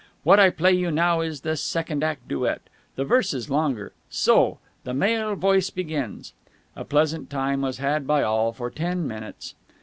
[0.23, 2.61] What I play you now is the second act duet.
[2.95, 3.93] The verse is longer.
[4.09, 4.57] So!
[4.83, 6.33] The male voice begins."
[6.75, 9.53] A pleasant time was had by all for ten minutes.